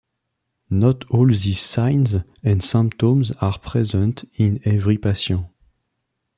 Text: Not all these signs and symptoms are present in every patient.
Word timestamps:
Not 0.71 1.07
all 1.11 1.27
these 1.27 1.59
signs 1.59 2.15
and 2.41 2.63
symptoms 2.63 3.33
are 3.33 3.59
present 3.59 4.27
in 4.33 4.59
every 4.65 4.97
patient. 4.97 5.45